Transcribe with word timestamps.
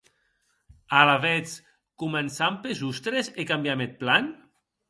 Alavetz 0.99 1.53
començam 2.05 2.57
pes 2.65 2.81
ustres 2.91 3.33
e 3.45 3.49
cambiam 3.53 3.89
eth 3.89 3.99
plan? 4.05 4.35